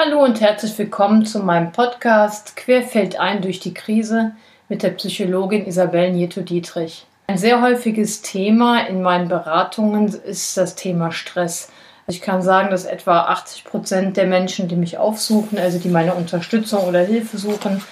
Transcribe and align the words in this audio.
Hallo 0.00 0.22
und 0.22 0.40
herzlich 0.40 0.78
willkommen 0.78 1.26
zu 1.26 1.40
meinem 1.40 1.72
Podcast 1.72 2.54
Querfeld 2.54 3.18
ein 3.18 3.42
durch 3.42 3.58
die 3.58 3.74
Krise 3.74 4.30
mit 4.68 4.84
der 4.84 4.90
Psychologin 4.90 5.66
Isabel 5.66 6.12
Nieto-Dietrich. 6.12 7.04
Ein 7.26 7.36
sehr 7.36 7.60
häufiges 7.60 8.22
Thema 8.22 8.86
in 8.86 9.02
meinen 9.02 9.26
Beratungen 9.26 10.06
ist 10.06 10.56
das 10.56 10.76
Thema 10.76 11.10
Stress. 11.10 11.72
Ich 12.06 12.20
kann 12.20 12.42
sagen, 12.42 12.70
dass 12.70 12.84
etwa 12.84 13.22
80 13.22 13.64
Prozent 13.64 14.16
der 14.16 14.28
Menschen, 14.28 14.68
die 14.68 14.76
mich 14.76 14.98
aufsuchen, 14.98 15.58
also 15.58 15.80
die 15.80 15.88
meine 15.88 16.14
Unterstützung 16.14 16.84
oder 16.84 17.00
Hilfe 17.00 17.36
suchen, 17.36 17.82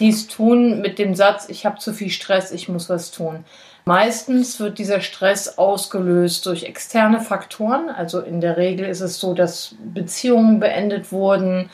dies 0.00 0.26
tun 0.26 0.80
mit 0.80 0.98
dem 0.98 1.14
Satz, 1.14 1.48
ich 1.48 1.64
habe 1.64 1.78
zu 1.78 1.92
viel 1.92 2.10
Stress, 2.10 2.50
ich 2.50 2.68
muss 2.68 2.88
was 2.88 3.12
tun. 3.12 3.44
Meistens 3.84 4.60
wird 4.60 4.78
dieser 4.78 5.00
Stress 5.00 5.58
ausgelöst 5.58 6.46
durch 6.46 6.64
externe 6.64 7.20
Faktoren. 7.20 7.90
Also 7.90 8.20
in 8.20 8.40
der 8.40 8.56
Regel 8.56 8.86
ist 8.86 9.00
es 9.00 9.18
so, 9.18 9.34
dass 9.34 9.74
Beziehungen 9.92 10.60
beendet 10.60 11.10
wurden, 11.10 11.68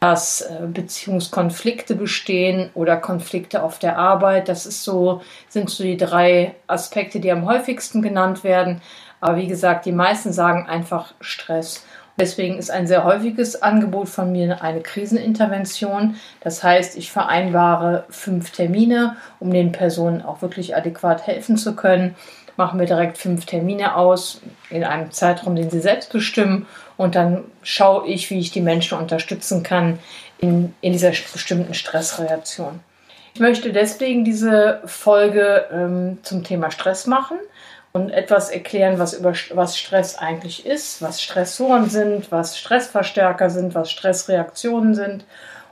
dass 0.00 0.42
äh, 0.42 0.66
Beziehungskonflikte 0.66 1.94
bestehen 1.94 2.70
oder 2.74 2.98
Konflikte 2.98 3.62
auf 3.62 3.78
der 3.78 3.98
Arbeit. 3.98 4.48
Das 4.48 4.66
ist 4.66 4.84
so, 4.84 5.22
sind 5.48 5.70
so 5.70 5.82
die 5.82 5.96
drei 5.96 6.54
Aspekte, 6.66 7.20
die 7.20 7.32
am 7.32 7.46
häufigsten 7.46 8.02
genannt 8.02 8.44
werden. 8.44 8.82
Aber 9.20 9.38
wie 9.38 9.46
gesagt, 9.46 9.86
die 9.86 9.92
meisten 9.92 10.32
sagen 10.32 10.66
einfach 10.66 11.14
Stress. 11.20 11.86
Deswegen 12.18 12.56
ist 12.58 12.70
ein 12.70 12.86
sehr 12.86 13.04
häufiges 13.04 13.62
Angebot 13.62 14.08
von 14.08 14.32
mir 14.32 14.62
eine 14.62 14.80
Krisenintervention. 14.80 16.16
Das 16.40 16.62
heißt, 16.62 16.96
ich 16.96 17.12
vereinbare 17.12 18.04
fünf 18.08 18.50
Termine, 18.50 19.16
um 19.38 19.52
den 19.52 19.72
Personen 19.72 20.22
auch 20.22 20.40
wirklich 20.40 20.74
adäquat 20.74 21.26
helfen 21.26 21.58
zu 21.58 21.76
können. 21.76 22.14
Machen 22.56 22.80
wir 22.80 22.86
direkt 22.86 23.18
fünf 23.18 23.44
Termine 23.44 23.96
aus 23.96 24.40
in 24.70 24.82
einem 24.82 25.12
Zeitraum, 25.12 25.56
den 25.56 25.68
sie 25.68 25.80
selbst 25.80 26.10
bestimmen. 26.10 26.66
Und 26.96 27.14
dann 27.14 27.44
schaue 27.62 28.06
ich, 28.08 28.30
wie 28.30 28.38
ich 28.38 28.50
die 28.50 28.62
Menschen 28.62 28.96
unterstützen 28.96 29.62
kann 29.62 29.98
in, 30.38 30.74
in 30.80 30.92
dieser 30.92 31.10
bestimmten 31.10 31.74
Stressreaktion. 31.74 32.80
Ich 33.34 33.40
möchte 33.40 33.74
deswegen 33.74 34.24
diese 34.24 34.80
Folge 34.86 35.66
ähm, 35.70 36.18
zum 36.22 36.42
Thema 36.42 36.70
Stress 36.70 37.06
machen 37.06 37.36
und 37.96 38.10
etwas 38.10 38.50
erklären, 38.50 38.98
was 38.98 39.14
über 39.14 39.32
was 39.54 39.78
Stress 39.78 40.16
eigentlich 40.18 40.66
ist, 40.66 41.02
was 41.02 41.22
Stressoren 41.22 41.88
sind, 41.88 42.30
was 42.30 42.58
Stressverstärker 42.58 43.50
sind, 43.50 43.74
was 43.74 43.90
Stressreaktionen 43.90 44.94
sind. 44.94 45.24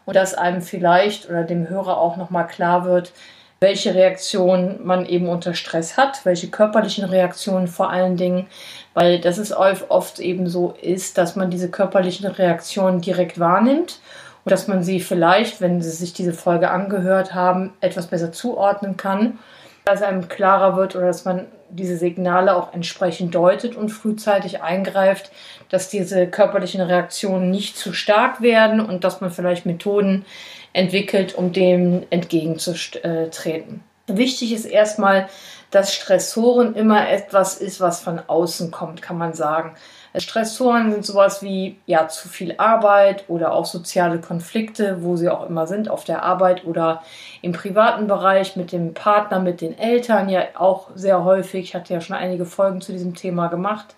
Und 0.07 0.17
dass 0.17 0.35
einem 0.35 0.61
vielleicht 0.61 1.31
oder 1.31 1.45
dem 1.45 1.69
Hörer 1.69 1.97
auch 1.97 2.17
noch 2.17 2.31
mal 2.31 2.45
klar 2.45 2.85
wird, 2.85 3.13
welche 3.61 3.95
Reaktionen 3.95 4.85
man 4.85 5.07
eben 5.07 5.29
unter 5.29 5.55
Stress 5.55 5.97
hat, 5.97 6.25
welche 6.25 6.49
körperlichen 6.49 7.05
Reaktionen 7.05 7.69
vor 7.69 7.89
allen 7.91 8.17
Dingen, 8.17 8.47
weil 8.93 9.21
das 9.21 9.39
ist 9.39 9.53
oft 9.53 10.19
eben 10.19 10.49
so 10.49 10.75
ist, 10.83 11.17
dass 11.17 11.37
man 11.37 11.51
diese 11.51 11.71
körperlichen 11.71 12.27
Reaktionen 12.27 13.01
direkt 13.01 13.41
wahrnimmt 13.41 14.01
und 14.45 14.51
dass 14.51 14.69
man 14.69 14.83
sie 14.83 15.01
vielleicht, 15.01 15.63
wenn 15.63 15.81
Sie 15.81 15.91
sich 15.91 16.13
diese 16.13 16.35
Folge 16.35 16.71
angehört 16.71 17.35
haben, 17.35 17.73
etwas 17.81 18.09
besser 18.09 18.33
zuordnen 18.33 18.99
kann, 18.99 19.39
dass 19.85 20.03
einem 20.03 20.29
klarer 20.29 20.77
wird 20.77 20.97
oder 20.97 21.07
dass 21.07 21.25
man 21.25 21.47
diese 21.69 21.97
Signale 21.97 22.57
auch 22.57 22.73
entsprechend 22.73 23.35
deutet 23.35 23.77
und 23.77 23.91
frühzeitig 23.91 24.63
eingreift, 24.63 25.31
dass 25.69 25.89
diese 25.89 26.27
körperlichen 26.27 26.81
Reaktionen 26.81 27.51
nicht 27.51 27.77
zu 27.77 27.93
stark 27.93 28.41
werden 28.41 28.81
und 28.81 29.05
dass 29.05 29.21
man 29.21 29.31
vielleicht 29.31 29.67
Methoden 29.67 30.25
entwickelt, 30.73 31.35
um 31.35 31.53
dem 31.53 32.05
entgegenzutreten. 32.11 33.83
Wichtig 34.07 34.53
ist 34.53 34.67
erstmal, 34.67 35.29
dass 35.71 35.95
Stressoren 35.95 36.75
immer 36.75 37.09
etwas 37.09 37.57
ist, 37.57 37.81
was 37.81 38.01
von 38.01 38.21
außen 38.27 38.71
kommt, 38.71 39.03
kann 39.03 39.19
man 39.19 39.33
sagen. 39.33 39.75
Stressoren 40.17 40.93
sind 40.93 41.05
sowas 41.05 41.43
wie 41.43 41.77
ja 41.87 42.07
zu 42.07 42.29
viel 42.29 42.55
Arbeit 42.59 43.25
oder 43.27 43.53
auch 43.53 43.65
soziale 43.65 44.21
Konflikte, 44.21 45.03
wo 45.03 45.17
sie 45.17 45.29
auch 45.29 45.49
immer 45.49 45.67
sind, 45.67 45.91
auf 45.91 46.05
der 46.05 46.23
Arbeit 46.23 46.65
oder 46.65 47.03
im 47.43 47.51
privaten 47.53 48.07
Bereich 48.07 48.55
mit 48.55 48.71
dem 48.71 48.95
Partner, 48.95 49.41
mit 49.41 49.61
den 49.61 49.77
Eltern, 49.77 50.29
ja 50.29 50.43
auch 50.57 50.91
sehr 50.95 51.25
häufig. 51.25 51.65
Ich 51.65 51.75
hatte 51.75 51.93
ja 51.93 52.01
schon 52.01 52.15
einige 52.15 52.45
Folgen 52.47 52.81
zu 52.81 52.93
diesem 52.93 53.15
Thema 53.15 53.49
gemacht. 53.49 53.97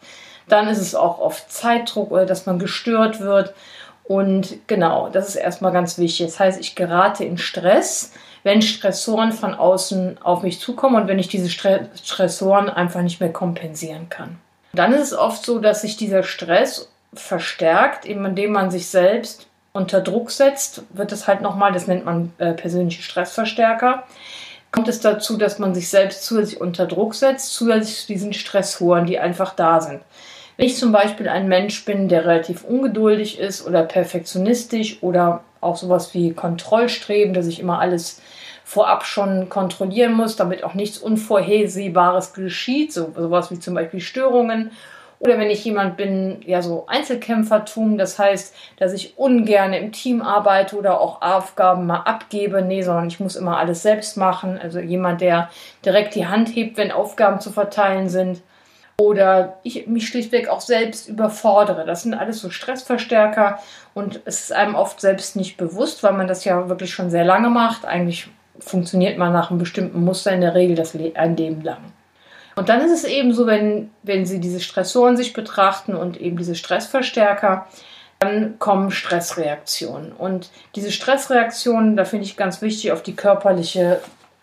Dann 0.48 0.68
ist 0.68 0.78
es 0.78 0.94
auch 0.94 1.18
oft 1.18 1.50
Zeitdruck 1.52 2.10
oder 2.10 2.24
dass 2.24 2.46
man 2.46 2.58
gestört 2.58 3.20
wird. 3.20 3.52
Und 4.04 4.66
genau, 4.68 5.10
das 5.10 5.28
ist 5.28 5.36
erstmal 5.36 5.72
ganz 5.72 5.98
wichtig. 5.98 6.26
Das 6.26 6.40
heißt, 6.40 6.60
ich 6.60 6.76
gerate 6.76 7.24
in 7.24 7.36
Stress, 7.36 8.12
wenn 8.42 8.62
Stressoren 8.62 9.32
von 9.32 9.52
außen 9.52 10.22
auf 10.22 10.42
mich 10.42 10.60
zukommen 10.60 10.94
und 10.94 11.08
wenn 11.08 11.18
ich 11.18 11.28
diese 11.28 11.50
Stressoren 11.50 12.70
einfach 12.70 13.02
nicht 13.02 13.20
mehr 13.20 13.32
kompensieren 13.32 14.08
kann. 14.08 14.38
Dann 14.76 14.92
ist 14.92 15.12
es 15.12 15.18
oft 15.18 15.44
so, 15.44 15.58
dass 15.58 15.82
sich 15.82 15.96
dieser 15.96 16.22
Stress 16.22 16.88
verstärkt, 17.14 18.06
eben 18.06 18.24
indem 18.24 18.52
man 18.52 18.70
sich 18.70 18.88
selbst 18.88 19.46
unter 19.72 20.00
Druck 20.00 20.30
setzt, 20.30 20.82
wird 20.90 21.12
es 21.12 21.26
halt 21.28 21.40
nochmal, 21.42 21.72
das 21.72 21.86
nennt 21.86 22.04
man 22.04 22.32
äh, 22.38 22.52
persönliche 22.52 23.02
Stressverstärker, 23.02 24.04
kommt 24.72 24.88
es 24.88 25.00
dazu, 25.00 25.36
dass 25.36 25.58
man 25.58 25.74
sich 25.74 25.88
selbst 25.88 26.24
zusätzlich 26.24 26.60
unter 26.60 26.86
Druck 26.86 27.14
setzt, 27.14 27.54
zusätzlich 27.54 28.00
zu 28.00 28.06
diesen 28.08 28.32
Stressoren, 28.32 29.06
die 29.06 29.18
einfach 29.18 29.54
da 29.54 29.80
sind. 29.80 30.00
Wenn 30.56 30.66
ich 30.66 30.76
zum 30.76 30.92
Beispiel 30.92 31.28
ein 31.28 31.48
Mensch 31.48 31.84
bin, 31.84 32.08
der 32.08 32.24
relativ 32.24 32.64
ungeduldig 32.64 33.38
ist 33.38 33.66
oder 33.66 33.82
perfektionistisch 33.82 35.02
oder 35.02 35.44
auch 35.60 35.76
sowas 35.76 36.14
wie 36.14 36.32
Kontrollstreben, 36.32 37.34
dass 37.34 37.46
ich 37.46 37.60
immer 37.60 37.78
alles 37.78 38.20
vorab 38.66 39.06
schon 39.06 39.48
kontrollieren 39.48 40.12
muss, 40.12 40.34
damit 40.34 40.64
auch 40.64 40.74
nichts 40.74 40.98
Unvorhersehbares 40.98 42.34
geschieht, 42.34 42.92
so, 42.92 43.12
sowas 43.16 43.52
wie 43.52 43.60
zum 43.60 43.74
Beispiel 43.74 44.00
Störungen. 44.00 44.72
Oder 45.20 45.38
wenn 45.38 45.50
ich 45.50 45.64
jemand 45.64 45.96
bin, 45.96 46.40
ja, 46.44 46.60
so 46.60 46.84
Einzelkämpfertum, 46.88 47.96
das 47.96 48.18
heißt, 48.18 48.52
dass 48.76 48.92
ich 48.92 49.16
ungern 49.16 49.72
im 49.72 49.92
Team 49.92 50.20
arbeite 50.20 50.76
oder 50.76 51.00
auch 51.00 51.22
Aufgaben 51.22 51.86
mal 51.86 52.00
abgebe, 52.00 52.60
nee, 52.60 52.82
sondern 52.82 53.06
ich 53.06 53.20
muss 53.20 53.36
immer 53.36 53.56
alles 53.56 53.82
selbst 53.82 54.16
machen. 54.16 54.58
Also 54.60 54.80
jemand, 54.80 55.20
der 55.20 55.48
direkt 55.84 56.16
die 56.16 56.26
Hand 56.26 56.48
hebt, 56.48 56.76
wenn 56.76 56.90
Aufgaben 56.90 57.40
zu 57.40 57.52
verteilen 57.52 58.08
sind. 58.08 58.42
Oder 58.98 59.60
ich 59.62 59.86
mich 59.86 60.08
schlichtweg 60.08 60.48
auch 60.48 60.60
selbst 60.60 61.08
überfordere. 61.08 61.84
Das 61.84 62.02
sind 62.02 62.14
alles 62.14 62.40
so 62.40 62.50
Stressverstärker 62.50 63.60
und 63.94 64.22
es 64.24 64.40
ist 64.40 64.52
einem 64.52 64.74
oft 64.74 65.00
selbst 65.00 65.36
nicht 65.36 65.56
bewusst, 65.56 66.02
weil 66.02 66.14
man 66.14 66.26
das 66.26 66.44
ja 66.44 66.68
wirklich 66.68 66.92
schon 66.92 67.10
sehr 67.10 67.24
lange 67.24 67.48
macht. 67.48 67.84
Eigentlich 67.84 68.28
funktioniert 68.60 69.18
man 69.18 69.32
nach 69.32 69.50
einem 69.50 69.58
bestimmten 69.58 70.04
Muster 70.04 70.32
in 70.32 70.40
der 70.40 70.54
Regel 70.54 70.76
das 70.76 70.94
Le 70.94 71.12
ein 71.14 71.36
Leben 71.36 71.62
lang. 71.62 71.92
Und 72.56 72.70
dann 72.70 72.80
ist 72.80 72.92
es 72.92 73.04
eben 73.04 73.34
so, 73.34 73.46
wenn, 73.46 73.90
wenn 74.02 74.24
Sie 74.24 74.40
diese 74.40 74.60
Stressoren 74.60 75.16
sich 75.16 75.34
betrachten 75.34 75.94
und 75.94 76.18
eben 76.20 76.38
diese 76.38 76.54
Stressverstärker, 76.54 77.66
dann 78.18 78.58
kommen 78.58 78.90
Stressreaktionen. 78.90 80.12
Und 80.12 80.50
diese 80.74 80.90
Stressreaktionen, 80.90 81.96
da 81.96 82.06
finde 82.06 82.24
ich 82.24 82.36
ganz 82.36 82.62
wichtig, 82.62 82.92
auf 82.92 83.02
die 83.02 83.14
körperliche, 83.14 84.00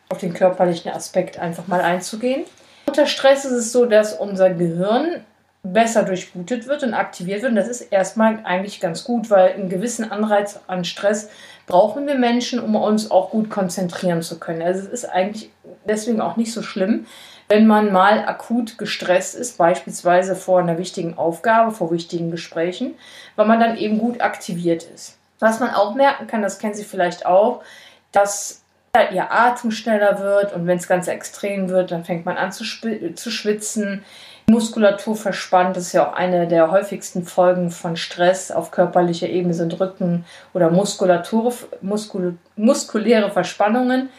auf 0.09 0.19
den 0.19 0.33
körperlichen 0.33 0.91
Aspekt 0.91 1.39
einfach 1.39 1.67
mal 1.67 1.81
einzugehen. 1.81 2.43
Unter 2.85 3.07
Stress 3.07 3.45
ist 3.45 3.51
es 3.51 3.71
so, 3.71 3.85
dass 3.87 4.13
unser 4.13 4.51
Gehirn 4.51 5.23
besser 5.63 6.03
durchblutet 6.03 6.67
wird 6.67 6.83
und 6.83 6.93
aktiviert 6.93 7.41
wird. 7.41 7.51
Und 7.51 7.55
das 7.55 7.69
ist 7.69 7.81
erstmal 7.81 8.39
eigentlich 8.43 8.81
ganz 8.81 9.05
gut, 9.05 9.29
weil 9.29 9.53
einen 9.53 9.69
gewissen 9.69 10.11
Anreiz 10.11 10.59
an 10.67 10.83
Stress 10.83 11.29
brauchen 11.65 12.05
wir 12.05 12.15
Menschen, 12.15 12.59
um 12.59 12.75
uns 12.75 13.09
auch 13.09 13.31
gut 13.31 13.49
konzentrieren 13.49 14.21
zu 14.21 14.39
können. 14.39 14.61
Also 14.61 14.81
es 14.81 14.89
ist 14.89 15.05
eigentlich 15.05 15.49
deswegen 15.87 16.19
auch 16.19 16.35
nicht 16.35 16.51
so 16.51 16.61
schlimm, 16.61 17.05
wenn 17.47 17.65
man 17.65 17.91
mal 17.91 18.25
akut 18.25 18.77
gestresst 18.77 19.35
ist, 19.35 19.57
beispielsweise 19.57 20.35
vor 20.35 20.59
einer 20.59 20.77
wichtigen 20.77 21.17
Aufgabe, 21.17 21.71
vor 21.71 21.91
wichtigen 21.91 22.31
Gesprächen, 22.31 22.95
weil 23.35 23.47
man 23.47 23.59
dann 23.59 23.77
eben 23.77 23.99
gut 23.99 24.21
aktiviert 24.21 24.83
ist. 24.83 25.17
Was 25.39 25.59
man 25.59 25.71
auch 25.71 25.95
merken 25.95 26.27
kann, 26.27 26.41
das 26.41 26.59
kennen 26.59 26.73
Sie 26.73 26.83
vielleicht 26.83 27.25
auch, 27.25 27.63
dass 28.11 28.63
ihr 29.11 29.31
Atem 29.31 29.71
schneller 29.71 30.19
wird 30.19 30.53
und 30.53 30.67
wenn 30.67 30.77
es 30.77 30.87
ganz 30.87 31.07
extrem 31.07 31.69
wird, 31.69 31.91
dann 31.91 32.05
fängt 32.05 32.25
man 32.25 32.37
an 32.37 32.51
zu, 32.51 32.63
zu 32.63 33.31
schwitzen. 33.31 34.05
Muskulatur 34.47 35.15
verspannt, 35.15 35.77
ist 35.77 35.93
ja 35.93 36.07
auch 36.07 36.13
eine 36.13 36.47
der 36.47 36.69
häufigsten 36.69 37.23
Folgen 37.23 37.71
von 37.71 37.95
Stress 37.95 38.51
auf 38.51 38.71
körperlicher 38.71 39.29
Ebene 39.29 39.53
sind 39.53 39.79
Rücken 39.79 40.25
oder 40.53 40.69
Muskulatur, 40.69 41.53
Muskul, 41.81 42.37
muskuläre 42.55 43.31
Verspannungen. 43.31 44.09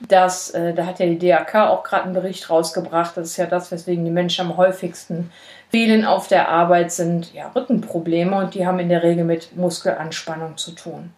Das, 0.00 0.50
äh, 0.50 0.72
da 0.74 0.86
hat 0.86 0.98
ja 0.98 1.06
die 1.06 1.18
DAK 1.18 1.54
auch 1.56 1.82
gerade 1.82 2.04
einen 2.04 2.14
Bericht 2.14 2.48
rausgebracht. 2.48 3.16
Das 3.16 3.28
ist 3.28 3.36
ja 3.36 3.46
das, 3.46 3.70
weswegen 3.70 4.04
die 4.04 4.10
Menschen 4.10 4.46
am 4.46 4.56
häufigsten 4.56 5.30
fehlen 5.70 6.04
auf 6.04 6.26
der 6.28 6.48
Arbeit, 6.48 6.90
sind 6.92 7.32
ja 7.32 7.50
Rückenprobleme 7.54 8.36
und 8.36 8.54
die 8.54 8.66
haben 8.66 8.78
in 8.78 8.88
der 8.88 9.02
Regel 9.02 9.24
mit 9.24 9.56
Muskelanspannung 9.56 10.56
zu 10.56 10.72
tun. 10.72 11.10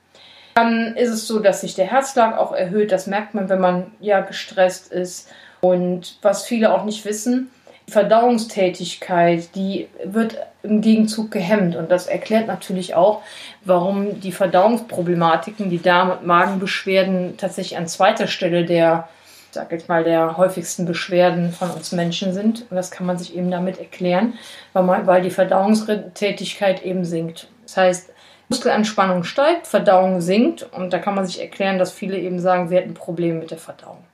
Dann 0.55 0.97
ist 0.97 1.11
es 1.11 1.27
so, 1.27 1.39
dass 1.39 1.63
sich 1.63 1.75
der 1.75 1.87
Herzschlag 1.87 2.37
auch 2.37 2.53
erhöht. 2.53 2.93
Das 2.93 3.07
merkt 3.07 3.35
man, 3.35 3.49
wenn 3.49 3.61
man 3.61 3.93
ja 4.01 4.21
gestresst 4.21 4.93
ist. 4.93 5.29
Und 5.61 6.19
was 6.23 6.45
viele 6.45 6.75
auch 6.75 6.85
nicht 6.85 7.05
wissen, 7.05 7.51
Verdauungstätigkeit, 7.89 9.55
die 9.55 9.89
wird 10.05 10.39
im 10.63 10.81
Gegenzug 10.81 11.31
gehemmt. 11.31 11.77
Und 11.77 11.91
das 11.91 12.07
erklärt 12.07 12.47
natürlich 12.47 12.95
auch, 12.95 13.23
warum 13.65 14.21
die 14.21 14.33
Verdauungsproblematiken, 14.33 15.71
die 15.71 15.83
Darm- 15.83 16.11
und 16.11 16.27
Magenbeschwerden 16.27 17.37
tatsächlich 17.37 17.77
an 17.77 17.87
zweiter 17.87 18.27
Stelle 18.27 18.65
der, 18.65 19.09
sag 19.51 19.73
jetzt 19.73 19.89
mal, 19.89 20.05
der 20.05 20.37
häufigsten 20.37 20.87
Beschwerden 20.87 21.53
von 21.53 21.71
uns 21.71 21.93
Menschen 21.93 22.33
sind. 22.33 22.67
Und 22.71 22.77
das 22.77 22.91
kann 22.91 23.07
man 23.07 23.19
sich 23.19 23.37
eben 23.37 23.51
damit 23.51 23.79
erklären, 23.79 24.35
weil, 24.73 24.85
man, 24.85 25.07
weil 25.07 25.23
die 25.23 25.31
Verdauungstätigkeit 25.31 26.83
eben 26.85 27.05
sinkt. 27.05 27.49
Das 27.65 27.77
heißt, 27.77 28.11
Muskelanspannung 28.49 29.25
steigt, 29.25 29.67
Verdauung 29.67 30.21
sinkt 30.21 30.63
und 30.75 30.93
da 30.93 30.99
kann 30.99 31.15
man 31.15 31.25
sich 31.25 31.41
erklären, 31.41 31.79
dass 31.79 31.91
viele 31.91 32.19
eben 32.19 32.39
sagen, 32.39 32.69
sie 32.69 32.77
hätten 32.77 32.93
Probleme 32.93 33.39
mit 33.39 33.51
der 33.51 33.59
Verdauung. 33.59 34.05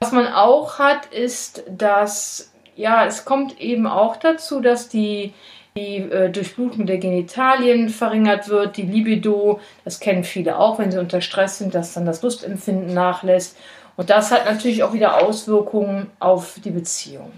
Was 0.00 0.12
man 0.12 0.26
auch 0.26 0.78
hat, 0.78 1.06
ist, 1.06 1.62
dass 1.66 2.52
ja, 2.76 3.06
es 3.06 3.24
kommt 3.24 3.60
eben 3.60 3.86
auch 3.86 4.16
dazu, 4.16 4.60
dass 4.60 4.88
die, 4.88 5.32
die 5.76 5.96
äh, 5.96 6.30
Durchblutung 6.30 6.86
der 6.86 6.98
Genitalien 6.98 7.88
verringert 7.88 8.48
wird, 8.48 8.76
die 8.76 8.82
Libido, 8.82 9.60
das 9.84 9.98
kennen 9.98 10.24
viele 10.24 10.58
auch, 10.58 10.78
wenn 10.78 10.92
sie 10.92 10.98
unter 10.98 11.20
Stress 11.20 11.58
sind, 11.58 11.74
dass 11.74 11.94
dann 11.94 12.06
das 12.06 12.22
Lustempfinden 12.22 12.94
nachlässt. 12.94 13.56
Und 13.96 14.10
das 14.10 14.30
hat 14.30 14.44
natürlich 14.44 14.82
auch 14.82 14.92
wieder 14.92 15.22
Auswirkungen 15.22 16.10
auf 16.20 16.60
die 16.62 16.70
Beziehung. 16.70 17.32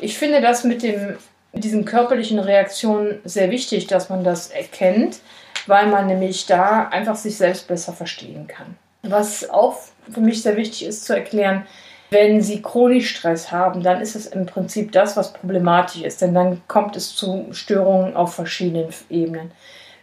Ich 0.00 0.16
finde 0.18 0.40
das 0.40 0.64
mit, 0.64 0.82
dem, 0.82 1.16
mit 1.52 1.64
diesen 1.64 1.84
körperlichen 1.84 2.38
Reaktionen 2.38 3.20
sehr 3.24 3.50
wichtig, 3.50 3.86
dass 3.86 4.08
man 4.08 4.24
das 4.24 4.48
erkennt, 4.48 5.20
weil 5.66 5.86
man 5.86 6.06
nämlich 6.06 6.46
da 6.46 6.88
einfach 6.88 7.16
sich 7.16 7.36
selbst 7.36 7.68
besser 7.68 7.92
verstehen 7.92 8.46
kann. 8.46 8.76
Was 9.02 9.48
auch 9.50 9.76
für 10.10 10.20
mich 10.20 10.42
sehr 10.42 10.56
wichtig 10.56 10.86
ist 10.86 11.04
zu 11.04 11.14
erklären, 11.14 11.66
wenn 12.10 12.40
Sie 12.40 12.62
chronisch 12.62 13.16
Stress 13.16 13.50
haben, 13.50 13.82
dann 13.82 14.00
ist 14.00 14.14
es 14.14 14.26
im 14.26 14.46
Prinzip 14.46 14.92
das, 14.92 15.16
was 15.16 15.32
problematisch 15.32 16.02
ist, 16.02 16.22
denn 16.22 16.34
dann 16.34 16.62
kommt 16.68 16.96
es 16.96 17.14
zu 17.14 17.46
Störungen 17.50 18.14
auf 18.16 18.34
verschiedenen 18.34 18.88
Ebenen. 19.10 19.50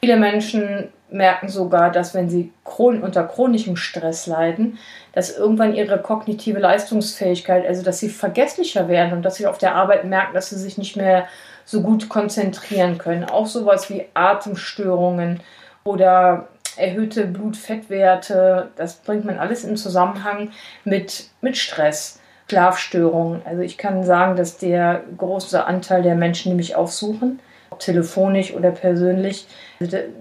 Viele 0.02 0.18
Menschen 0.18 0.90
merken 1.10 1.48
sogar, 1.48 1.92
dass 1.92 2.14
wenn 2.14 2.30
sie 2.30 2.52
unter 2.76 3.24
chronischem 3.24 3.78
Stress 3.78 4.28
leiden, 4.28 4.80
dass 5.14 5.38
irgendwann 5.38 5.76
ihre 5.76 6.02
kognitive 6.02 6.60
Leistungsfähigkeit, 6.60 7.66
also 7.66 7.84
dass 7.84 8.00
sie 8.00 8.10
vergesslicher 8.10 8.90
werden 8.90 9.14
und 9.14 9.22
dass 9.22 9.36
sie 9.36 9.48
auf 9.48 9.60
der 9.60 9.76
Arbeit 9.76 10.04
merken, 10.06 10.34
dass 10.34 10.50
sie 10.50 10.58
sich 10.58 10.78
nicht 10.78 10.98
mehr 10.98 11.28
so 11.64 11.82
gut 11.82 12.10
konzentrieren 12.10 12.98
können. 12.98 13.24
Auch 13.24 13.46
sowas 13.46 13.90
wie 13.90 14.06
Atemstörungen 14.14 15.40
oder 15.84 16.50
erhöhte 16.78 17.26
Blutfettwerte, 17.26 18.70
das 18.76 18.96
bringt 18.96 19.26
man 19.26 19.40
alles 19.40 19.64
in 19.64 19.78
Zusammenhang 19.78 20.52
mit, 20.84 21.30
mit 21.42 21.58
Stress. 21.58 22.20
Schlafstörungen. 22.50 23.42
Also 23.46 23.62
ich 23.62 23.78
kann 23.78 24.04
sagen, 24.04 24.36
dass 24.36 24.58
der 24.58 25.02
große 25.18 25.66
Anteil 25.66 26.04
der 26.04 26.16
Menschen, 26.16 26.52
die 26.52 26.58
mich 26.58 26.76
aufsuchen, 26.76 27.40
telefonisch 27.80 28.54
oder 28.54 28.70
persönlich, 28.70 29.48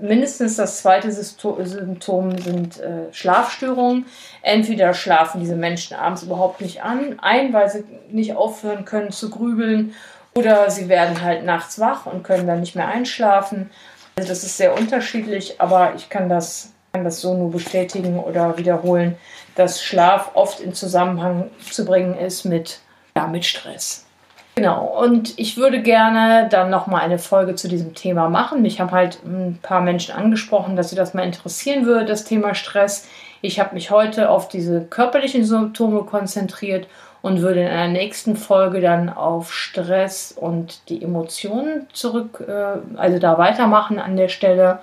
mindestens 0.00 0.56
das 0.56 0.80
zweite 0.80 1.12
Symptom 1.12 2.38
sind 2.38 2.80
äh, 2.80 3.12
Schlafstörungen. 3.12 4.06
Entweder 4.40 4.94
schlafen 4.94 5.40
diese 5.40 5.56
Menschen 5.56 5.96
abends 5.96 6.22
überhaupt 6.22 6.62
nicht 6.62 6.82
an, 6.82 7.18
ein, 7.20 7.52
weil 7.52 7.68
sie 7.68 7.84
nicht 8.10 8.34
aufhören 8.34 8.84
können 8.84 9.10
zu 9.10 9.28
grübeln, 9.28 9.94
oder 10.34 10.70
sie 10.70 10.88
werden 10.88 11.20
halt 11.20 11.44
nachts 11.44 11.78
wach 11.78 12.06
und 12.06 12.24
können 12.24 12.46
dann 12.46 12.60
nicht 12.60 12.74
mehr 12.74 12.88
einschlafen. 12.88 13.70
Also 14.16 14.28
das 14.28 14.44
ist 14.44 14.56
sehr 14.56 14.76
unterschiedlich, 14.76 15.60
aber 15.60 15.94
ich 15.96 16.08
kann 16.08 16.28
das, 16.28 16.72
kann 16.92 17.04
das 17.04 17.20
so 17.20 17.34
nur 17.34 17.50
bestätigen 17.50 18.18
oder 18.20 18.58
wiederholen, 18.58 19.16
dass 19.54 19.82
Schlaf 19.82 20.32
oft 20.34 20.60
in 20.60 20.74
Zusammenhang 20.74 21.50
zu 21.70 21.84
bringen 21.84 22.16
ist 22.16 22.44
mit, 22.44 22.80
ja, 23.16 23.26
mit 23.26 23.44
Stress. 23.44 24.06
Genau, 24.54 24.84
und 24.84 25.38
ich 25.38 25.56
würde 25.56 25.80
gerne 25.80 26.46
dann 26.50 26.68
nochmal 26.68 27.00
eine 27.00 27.18
Folge 27.18 27.54
zu 27.54 27.68
diesem 27.68 27.94
Thema 27.94 28.28
machen. 28.28 28.60
Mich 28.60 28.80
haben 28.80 28.90
halt 28.90 29.18
ein 29.24 29.58
paar 29.62 29.80
Menschen 29.80 30.14
angesprochen, 30.14 30.76
dass 30.76 30.90
sie 30.90 30.96
das 30.96 31.14
mal 31.14 31.24
interessieren 31.24 31.86
würde, 31.86 32.04
das 32.04 32.24
Thema 32.24 32.54
Stress. 32.54 33.08
Ich 33.44 33.58
habe 33.58 33.74
mich 33.74 33.90
heute 33.90 34.30
auf 34.30 34.48
diese 34.48 34.82
körperlichen 34.82 35.44
Symptome 35.44 36.04
konzentriert 36.04 36.86
und 37.22 37.42
würde 37.42 37.60
in 37.60 37.68
einer 37.68 37.92
nächsten 37.92 38.36
Folge 38.36 38.80
dann 38.80 39.08
auf 39.08 39.52
Stress 39.52 40.32
und 40.32 40.88
die 40.88 41.02
Emotionen 41.02 41.88
zurück, 41.92 42.44
äh, 42.46 42.78
also 42.96 43.18
da 43.18 43.38
weitermachen 43.38 43.98
an 43.98 44.16
der 44.16 44.28
Stelle. 44.28 44.78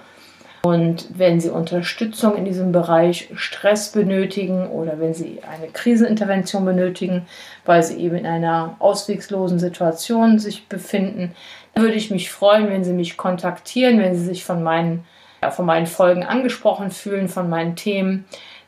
Und 0.62 1.08
wenn 1.18 1.40
Sie 1.40 1.50
Unterstützung 1.50 2.36
in 2.36 2.44
diesem 2.44 2.74
Bereich 2.74 3.30
Stress 3.36 3.94
benötigen 3.94 4.68
oder 4.68 5.00
wenn 5.00 5.14
Sie 5.14 5.40
eine 5.50 5.72
Krisenintervention 5.72 6.66
benötigen, 6.66 7.28
weil 7.66 7.82
Sie 7.82 7.98
eben 7.98 8.18
in 8.18 8.26
einer 8.26 8.76
auswegslosen 8.80 9.58
Situation 9.58 10.38
sich 10.38 10.68
befinden, 10.68 11.34
dann 11.74 11.86
würde 11.86 11.96
ich 11.96 12.12
mich 12.12 12.30
freuen, 12.30 12.70
wenn 12.70 12.84
Sie 12.84 12.92
mich 12.92 13.16
kontaktieren, 13.16 14.00
wenn 14.00 14.16
Sie 14.16 14.26
sich 14.26 14.44
von 14.44 14.62
meinen, 14.62 15.06
von 15.52 15.66
meinen 15.66 15.88
Folgen 15.88 16.24
angesprochen 16.24 16.92
fühlen, 16.92 17.30
von 17.30 17.50
meinen 17.50 17.76
Themen. 17.76 18.26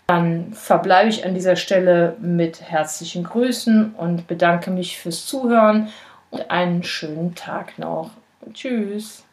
Dann 0.08 0.54
verbleibe 0.54 1.10
ich 1.10 1.26
an 1.26 1.34
dieser 1.34 1.56
Stelle 1.56 2.16
mit 2.20 2.62
herzlichen 2.62 3.24
Grüßen 3.24 3.96
und 3.96 4.28
bedanke 4.28 4.72
mich 4.72 4.98
fürs 4.98 5.26
Zuhören 5.26 5.90
und 6.32 6.50
einen 6.52 6.84
schönen 6.84 7.36
Tag 7.36 7.78
noch. 7.80 8.12
Tschüss. 8.54 9.24